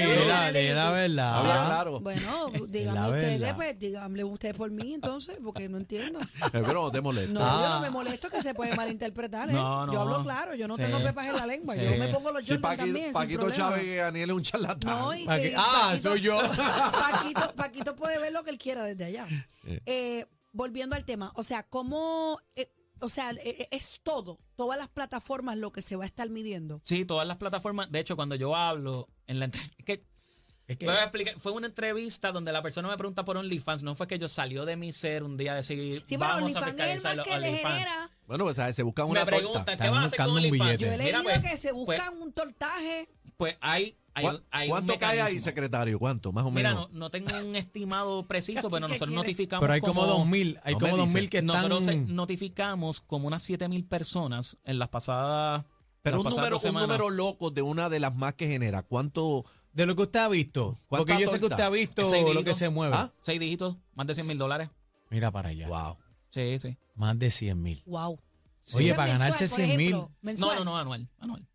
[0.03, 0.09] acaso.
[0.09, 1.43] Ningún la, verdad.
[1.43, 2.01] Pero, claro.
[2.01, 6.19] Bueno, díganme ustedes, pues, díganme ustedes por mí entonces, porque no entiendo.
[6.53, 7.31] Pero no te molestes.
[7.35, 7.75] No, yo Ah.
[7.75, 9.53] no me molesto que se puede malinterpretar, ¿eh?
[9.53, 9.93] No, no.
[9.93, 10.83] Yo hablo claro, yo no Sí.
[10.83, 11.85] tengo pepas en la lengua, Sí.
[11.85, 13.51] yo me pongo los Sí, Jordan Paquito, también, Paquito.
[13.51, 14.99] Chávez y Daniel es un charlatán.
[14.99, 16.41] No, y que ah, Paquito- soy yo.
[16.93, 19.27] Paquito, Paquito puede ver lo que él quiera desde allá.
[19.87, 24.89] Eh, volviendo al tema, o sea, ¿cómo, eh, o sea, eh, es todo, todas las
[24.89, 26.81] plataformas lo que se va a estar midiendo?
[26.85, 27.91] Sí, todas las plataformas.
[27.93, 29.77] De hecho, cuando yo hablo en la entrevista.
[30.67, 31.39] Es que- Voy a explicar.
[31.41, 33.83] Fue una entrevista donde la persona me pregunta por OnlyFans.
[33.85, 36.61] No fue que yo salió de mi ser un día a decir, Sí, vamos a
[36.61, 37.75] OnlyFans es el fiscalizar que OnlyFans.
[37.75, 38.11] genera.
[38.27, 38.77] Bueno, pues ¿sabes?
[38.77, 39.77] se buscan Me una preguntan, torta.
[39.79, 40.71] ¿qué Están vas a hacer con buscando un OnlyFans?
[40.81, 40.85] billete.
[40.85, 43.09] Yo he Mira, leído pues, que se pues- buscan un tortaje.
[43.39, 45.99] Pues hay, hay, ¿Cuá- hay un ¿Cuánto cae ahí, secretario?
[45.99, 46.33] ¿Cuánto?
[46.33, 46.91] Más o Mira, menos.
[46.93, 50.75] no, no tengo un estimado preciso, pero nosotros notificamos Pero hay como dos mil, hay
[50.75, 51.21] No como dos dice.
[51.21, 51.69] mil que están...
[51.69, 55.65] Nosotros notificamos como unas 7 mil personas en las pasadas.
[56.03, 58.83] Pero las un pasadas número, un número loco de una de las más que genera.
[58.83, 59.45] ¿Cuánto?
[59.73, 60.79] De lo que usted ha visto.
[60.89, 62.59] ¿Cuánta Porque yo sé que usted ha visto Seis lo que dígitos.
[62.59, 62.95] se mueve.
[62.97, 63.13] ¿Ah?
[63.23, 64.71] Seis dígitos, más de 100 mil dólares.
[65.11, 65.69] Mira para allá.
[65.69, 65.97] Wow.
[66.31, 66.77] Sí, sí.
[66.95, 67.83] Más de 100 mil.
[67.87, 68.21] Wow.
[68.75, 70.39] Oye, para ganarse mensual, por 100 mil.
[70.39, 71.09] No, no, no, anual.
[71.19, 71.48] anual.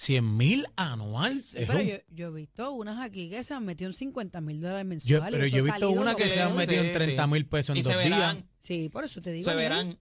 [0.00, 1.42] 100 mil anual.
[1.42, 3.94] Sí, es pero un- yo, yo he visto unas aquí que se han metido en
[3.94, 5.30] 50 mil dólares yo- mensuales.
[5.32, 7.70] pero eso yo he visto una que se han metido en Sí, 30 mil pesos
[7.70, 8.36] en y dos se días.
[8.60, 9.44] Sí, por eso te digo.
[9.44, 9.98] se verán.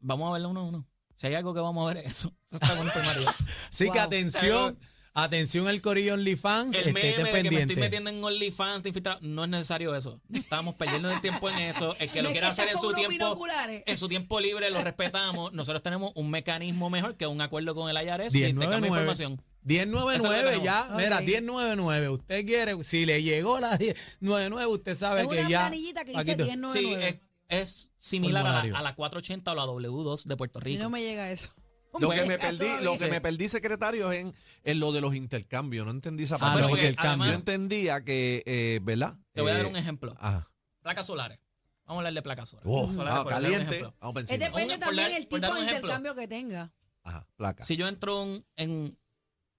[0.00, 0.88] Vamos a verlo uno a uno.
[1.16, 2.34] Si hay algo que vamos a ver, eso.
[2.50, 3.30] Eso está María.
[3.72, 4.78] Así que atención,
[5.24, 6.74] atención al corillo OnlyFans.
[6.76, 9.94] El Estén meme de que me estoy metiendo en OnlyFans de infiltrado, no es necesario
[9.96, 10.20] eso.
[10.28, 11.96] No Estamos perdiendo el tiempo en eso.
[11.98, 13.82] El que No lo quiera hacer en su tiempo, binoculares.
[13.86, 15.52] en su tiempo libre, lo respetamos.
[15.52, 18.86] Nosotros tenemos un mecanismo mejor que un acuerdo con el IRS y intercambio de 1099.
[18.88, 19.42] información.
[19.62, 21.02] 1099 Eso ya, tenemos.
[21.02, 21.22] mira, Ok.
[21.24, 22.08] 1099.
[22.10, 23.76] Usted quiere, si le llegó la
[24.20, 25.58] 1099, usted sabe Es que una ya.
[25.66, 27.10] planillita que dice Paquito, 1099.
[27.10, 30.82] Sí, es, es similar a la, a la 480 o la W2 de Puerto Rico.
[30.82, 31.48] no me llega eso.
[32.00, 35.14] Lo que me perdí, lo que me perdí, secretario, es en, en lo de los
[35.14, 35.84] intercambios.
[35.84, 36.68] No entendí esa Ah, parte.
[36.68, 39.16] porque Yo entendía que, eh, ¿verdad?
[39.32, 40.14] Te voy a dar Eh, un ejemplo.
[40.18, 40.50] Ajá.
[40.82, 41.38] Placas solares.
[41.84, 42.72] Vamos a hablar de placas solares.
[42.72, 43.82] Oh, solares, ah, caliente.
[44.00, 46.72] Vamos Es depende Un- también dar- el por tipo de intercambio que tenga.
[47.04, 47.64] Ajá, placa.
[47.64, 48.98] Si yo entro en, en-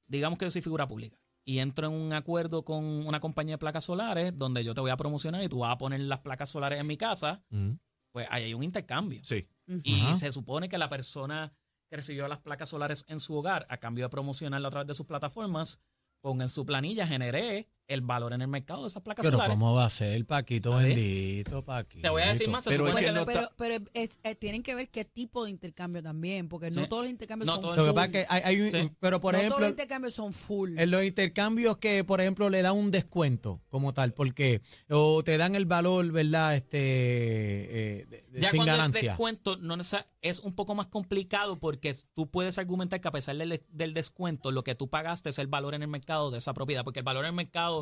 [0.07, 3.57] digamos que yo soy figura pública y entro en un acuerdo con una compañía de
[3.57, 6.49] placas solares donde yo te voy a promocionar y tú vas a poner las placas
[6.49, 7.77] solares en mi casa, Ujú.
[8.11, 9.21] pues ahí hay un intercambio.
[9.23, 9.47] Sí.
[9.83, 10.15] Y Ajá.
[10.15, 11.53] se supone que la persona
[11.89, 14.93] que recibió las placas solares en su hogar a cambio de promocionarla a través de
[14.93, 15.79] sus plataformas,
[16.21, 19.53] ponga en su planilla, generé el valor en el mercado de esas placas Pero solares.
[19.55, 22.01] ¿cómo va a ser, Paquito bendito, Paquito?
[22.01, 23.75] Te voy a decir más, se Pero es supone que que no pero, está- pero
[23.93, 27.45] es- es- tienen que ver qué tipo de intercambio también, porque no todos los intercambios
[27.47, 27.95] No son todos- Lo que full.
[27.95, 28.91] pasa es que hay, hay un- Sí.
[28.99, 30.77] pero por no todos ejemplo, los intercambios son full.
[30.77, 35.37] en los intercambios que, por ejemplo, le dan un descuento como tal, porque o te
[35.37, 36.55] dan el valor, ¿verdad?
[36.55, 39.09] Este, eh, de- de- Ya sin cuando es ganancia.
[39.11, 39.77] descuento, no
[40.21, 43.93] es un poco más complicado porque es- tú puedes argumentar que a pesar del, del
[43.93, 46.99] descuento, lo que tú pagaste es el valor en el mercado de esa propiedad, porque
[46.99, 47.76] el valor en el mercado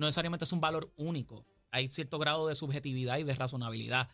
[0.00, 1.46] no necesariamente es un valor único.
[1.70, 4.08] Hay cierto grado de subjetividad y de razonabilidad,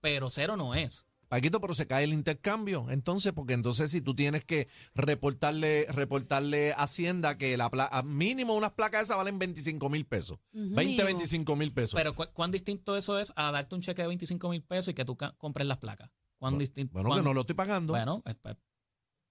[0.00, 1.06] pero cero no es.
[1.28, 2.86] Paquito, pero se cae el intercambio.
[2.90, 8.02] Entonces, porque entonces si tú tienes que reportarle, reportarle a Hacienda que la pla- a
[8.02, 10.38] mínimo unas placas esas valen 25 mil pesos.
[10.52, 10.74] Ujú.
[10.74, 11.06] 20, Mínimo.
[11.06, 11.94] 25 mil pesos.
[11.94, 14.94] Pero cu- ¿cuán distinto eso es a darte un cheque de 25 mil pesos y
[14.94, 16.10] que tú compres las placas?
[16.38, 16.92] ¿Cuán distinto?
[16.92, 17.92] bueno, que no lo estoy pagando.
[17.94, 18.56] Bueno, es- pues,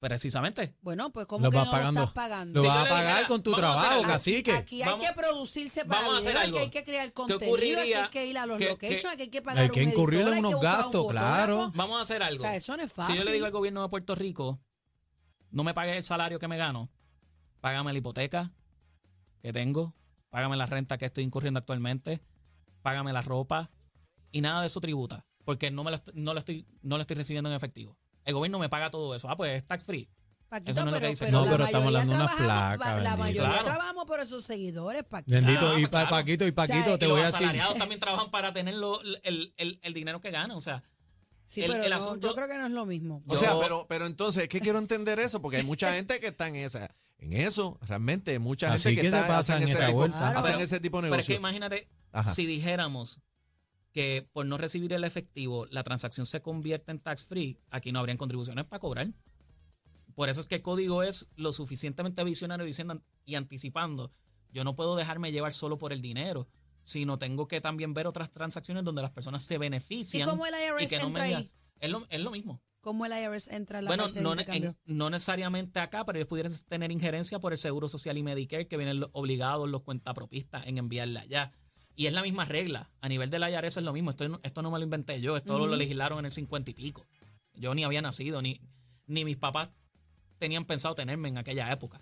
[0.08, 0.76] precisamente.
[0.82, 2.00] Bueno, pues como Lo que vas no pagando.
[2.02, 2.54] lo estás pagando.
[2.56, 4.52] Lo Si vas a pagar dijera, con tu trabajo, cacique.
[4.52, 6.58] Aquí hay Vamos- que producirse para vamos a hacer algo.
[6.58, 9.22] aquí hay que crear ¿Qué contenido, aquí hay que ir a los que- locations, aquí
[9.24, 11.72] hay que pagar Hay un incurrirle editor, hay unos un gastos, claro.
[11.74, 12.40] Vamos a hacer O algo.
[12.44, 13.16] sea, eso no es Si fácil.
[13.16, 14.60] yo le digo al gobierno de Puerto Rico,
[15.52, 16.92] no me pagues el salario que me gano,
[17.62, 18.52] págame la hipoteca
[19.42, 19.96] que tengo,
[20.30, 22.22] págame la renta que estoy incurriendo actualmente,
[22.82, 23.72] págame la ropa
[24.32, 27.16] y nada de eso tributa, porque no me lo, no lo estoy no lo estoy
[27.16, 27.98] recibiendo en efectivo.
[28.26, 29.30] El gobierno me paga todo eso.
[29.30, 30.10] Ah, pues es tax free.
[30.50, 32.36] Paquito, Eso no es lo que pero, pero No, la pero estamos hablando de una
[32.38, 33.18] placa, La bendito.
[33.18, 33.66] mayoría Claro.
[33.66, 35.32] trabajamos por esos seguidores, Paquito.
[35.36, 36.10] Bendito, Ah, y pa- claro.
[36.12, 37.38] Paquito, y Paquito, sea, te y voy los a decir.
[37.48, 40.52] asalariados también trabajan para tener lo- el, el- el dinero que ganan.
[40.56, 40.84] O sea,
[41.46, 43.24] Sí, el- pero el no, yo creo que no es lo mismo.
[43.28, 46.28] o sea, pero, pero entonces, es que quiero entender eso, porque hay mucha gente que
[46.28, 49.70] está en esa, en eso, realmente, mucha Así gente que, que se está, pasan hacen
[49.70, 50.28] esa ese, vuelta.
[50.28, 52.30] tipo, hacen Pero- ese tipo de pero es que imagínate Ajá.
[52.32, 53.22] si dijéramos
[53.94, 58.00] que por no recibir el efectivo la transacción se convierte en tax free, aquí no
[58.00, 59.14] habrían contribuciones para cobrar.
[60.16, 64.12] Por eso es que el código es lo suficientemente visionario diciendo y anticipando.
[64.52, 66.48] Yo no puedo dejarme llevar solo por el dinero,
[66.84, 70.28] sino tengo que también ver otras transacciones donde las personas se benefician.
[70.28, 71.52] ¿Y cómo el IRS que no entra me ahí?
[71.80, 72.62] Es lo, es lo mismo.
[72.82, 76.52] ¿Cómo el IRS entra en la Bueno, no, en- no necesariamente acá, pero ellos pudieran
[76.68, 81.22] tener injerencia por el Seguro Social y Medicare que vienen obligados los cuentapropistas en enviarla
[81.22, 81.54] allá.
[81.96, 82.90] Y es la misma regla.
[83.02, 84.10] A nivel del IRS es lo mismo.
[84.10, 85.38] Esto, no- esto no me lo inventé yo.
[85.38, 87.06] Esto lo legislaron en el 50 y pico.
[87.56, 88.60] Yo ni había nacido, ni,
[89.06, 89.70] ni mis papás
[90.40, 92.02] tenían pensado tenerme en aquella época.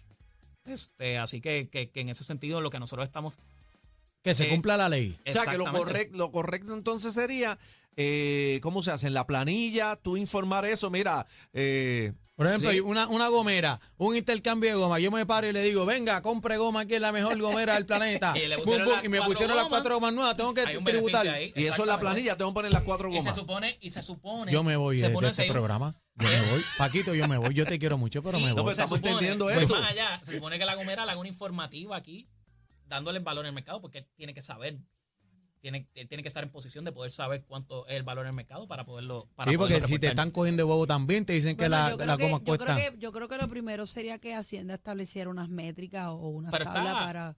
[0.65, 3.35] Este, así que, que, que en ese sentido lo que nosotros estamos...
[4.23, 5.17] Que se eh, cumpla la ley.
[5.27, 5.79] O sea, que lo, Exactamente.
[5.79, 7.57] correcto lo correcto entonces sería,
[7.97, 9.07] eh, ¿cómo se hace?
[9.07, 12.79] En la planilla, tú informar eso, mira, eh, Por ejemplo, Sí.
[12.79, 14.97] una, una gomera, un intercambio de goma.
[14.99, 17.85] Yo me paro y le digo, venga, compre goma, que es la mejor gomera del
[17.85, 18.33] planeta.
[18.35, 19.69] Y le Bum, bum, y me pusieron las gomas.
[19.69, 21.27] cuatro gomas nuevas, tengo que tributar.
[21.27, 21.53] ahí.
[21.55, 23.35] y eso en la planilla, tengo que poner las cuatro Y se gomas.
[23.35, 24.51] supone, y se supone...
[24.51, 25.95] Yo me voy se de, de pone este ese- programa.
[26.15, 26.63] Yo me voy.
[26.79, 27.53] Paquito, yo me voy.
[27.53, 28.63] Yo te quiero mucho, pero me No, voy.
[28.63, 29.75] pues, se estamos supone, entendiendo pues esto.
[29.79, 32.27] más allá, se supone que la gomera le haga una informativa aquí,
[32.87, 34.77] dándole el valor en el mercado, porque él tiene que saber,
[35.61, 38.29] tiene, él tiene que estar en posición de poder saber cuánto es el valor en
[38.29, 39.29] el mercado para poderlo.
[39.35, 41.75] Para Sí, porque poderlo si te están cogiendo de bobo también, te dicen que Bueno,
[41.77, 42.75] la, yo creo la que- goma yo cuesta.
[42.75, 46.51] creo que yo creo que lo primero sería que Hacienda estableciera unas métricas o unas
[46.51, 47.37] Pero tablas está- Eh, para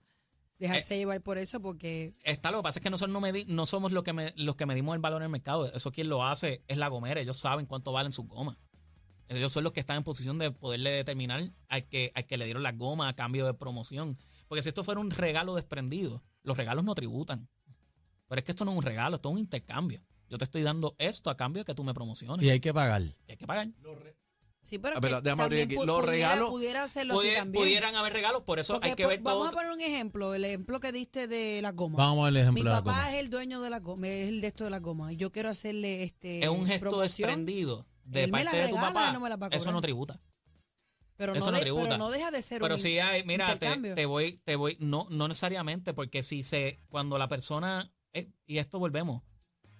[0.58, 3.66] dejarse llevar por eso, porque Está, lo que pasa es que nosotros no, medi- no
[3.66, 5.70] somos lo que me- los que medimos el valor en el mercado.
[5.72, 7.20] Eso quien lo hace es la gomera.
[7.20, 8.56] Ellos saben cuánto valen sus gomas.
[9.28, 12.44] Ellos son los que están en posición de poderle determinar al que, al que le
[12.44, 14.18] dieron las gomas a cambio de promoción.
[14.48, 17.48] Porque si esto fuera un regalo desprendido, los regalos no tributan.
[18.28, 20.00] Pero es que esto no es un regalo, esto es un intercambio.
[20.28, 22.44] Yo te estoy dando esto a cambio de que tú me promociones.
[22.44, 23.02] Y hay que pagar.
[23.02, 23.68] Y hay que pagar.
[24.62, 27.62] sí, pero Ah, que también pu- Los pudiera, regalos- pudiera hacerlo así Pudi- también.
[27.64, 29.48] pudieran haber regalos, por eso Porque, hay que pues, ver vamos todo.
[29.50, 31.98] a poner un ejemplo, el ejemplo que diste de la goma.
[31.98, 33.12] Vamos a ver el Mi ejemplo de la papá goma.
[33.12, 35.12] es el dueño de la goma, es el de esto de la goma.
[35.12, 38.62] Y yo quiero hacerle este Es un gesto promoción, desprendido de Él me parte la
[38.64, 39.12] de tu regala, papá.
[39.12, 39.74] no me la va a eso cobrar.
[39.74, 40.20] no tributa.
[41.16, 41.84] pero eso no, no de- tributa.
[41.84, 43.94] pero no deja de ser Pero un sí hay, mira, te, intercambio.
[43.94, 48.58] te voy, te voy, no, no necesariamente, porque si se, cuando la persona, eh, y
[48.58, 49.22] esto volvemos,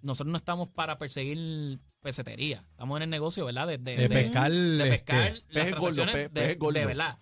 [0.03, 3.67] nosotros no estamos para perseguir pesetería, estamos en el negocio, ¿verdad?
[3.67, 6.79] De, de- De de- pescar, de este, pescar las peje gordo, transacciones pe- gordo.
[6.81, 7.19] de verdad.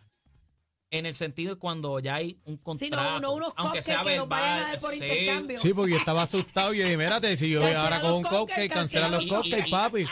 [0.90, 4.16] En el sentido de cuando ya hay un Sí, contrato, no, no unos aunque que
[4.18, 4.96] los vayan a dar por sí.
[4.96, 5.58] intercambio.
[5.58, 8.22] Sí, porque yo estaba asustado y yo dije, mírate, si yo Cancela ahora con un
[8.22, 10.04] cupcake, cancela los cupcakes, papi.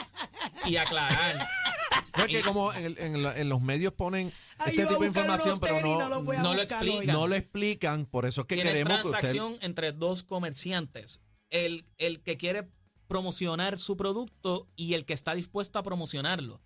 [0.66, 1.46] y aclarar.
[2.18, 4.88] Es que como en, el- en la- en los medios ponen Ay, este iba a
[4.88, 6.88] tipo de buscar información, unos pero tenis, no, los voy a no lo buscar hoy.
[6.88, 7.14] explican.
[7.14, 9.10] no lo explican, por eso es que Tienes queremos que usted...
[9.20, 11.20] transacción entre dos comerciantes.
[11.50, 12.68] El, el que quiere
[13.08, 16.60] promocionar su producto y el que está dispuesto a promocionarlo.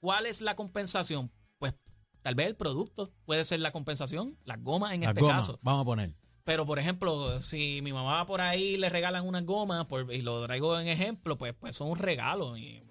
[0.00, 1.30] ¿Cuál es la compensación?
[1.58, 1.74] Pues
[2.22, 5.58] tal vez el producto puede ser la compensación, las gomas en Las este gomas, caso.
[5.62, 6.14] vamos a poner.
[6.44, 10.12] Pero, por ejemplo, si mi mamá va por ahí y le regalan unas gomas, por-
[10.12, 12.56] y lo traigo en ejemplo, pues, pues son un regalo.
[12.56, 12.82] Y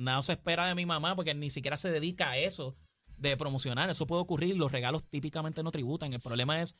[0.00, 2.76] nada se espera de mi mamá porque ni siquiera se dedica a eso
[3.16, 3.90] de promocionar.
[3.90, 4.56] Eso puede ocurrir.
[4.56, 6.12] Los regalos típicamente no tributan.
[6.12, 6.76] El problema es,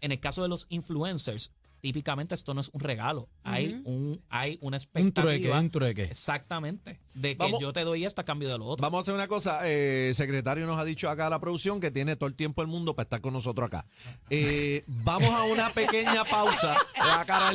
[0.00, 3.28] en el caso de los influencers, típicamente esto no es un regalo.
[3.44, 5.22] Hay un hay una Un expectativa.
[5.22, 6.02] trueque, un trueque.
[6.04, 7.00] Exactamente.
[7.14, 8.82] De que Vamos- yo te doy esto a cambio de lo otro.
[8.82, 9.60] Vamos a hacer una cosa.
[9.64, 12.60] eh, el secretario nos ha dicho acá a la producción que tiene todo el tiempo
[12.62, 13.84] del mundo para estar con nosotros acá.
[14.30, 16.76] Eh, vamos a una pequeña pausa.
[17.16, 17.50] La cara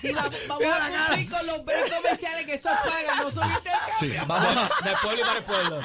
[0.00, 3.96] Sí, vamos, vamos a cumplir con los breaks comerciales que esos pagan, no son intercambios.
[3.98, 5.78] Sí, vamos, a, Del pueblo y para el pueblo.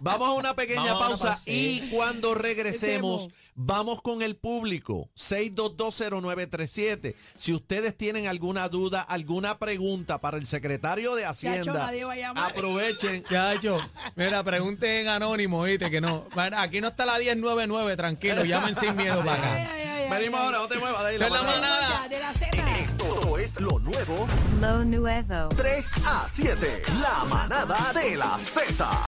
[0.00, 3.28] vamos a una pequeña Vamos a una pausa y cuando regresemos, Regresemos.
[3.60, 5.10] Vamos con el público.
[5.16, 7.14] 6220937.
[7.36, 12.50] Si ustedes tienen alguna duda, alguna pregunta para el secretario de Hacienda, llamar.
[12.52, 13.24] aprovechen.
[13.30, 13.78] Chacho,
[14.16, 15.90] mira, pregunten en anónimo, ¿viste?
[15.90, 16.24] Que no.
[16.34, 19.54] Bueno, Aquí no está la 1099, tranquilo, llamen sin miedo para acá.
[19.54, 20.46] ay, ay, ay, Venimos ay.
[20.46, 21.02] ahora, no te muevas.
[21.02, 22.08] de ahí, la manada.
[22.08, 22.48] De la Z.
[22.78, 24.26] Esto es lo nuevo
[24.60, 25.48] Lo nuevo.
[25.56, 26.82] 3 a 7.
[27.00, 28.88] La manada de la Z.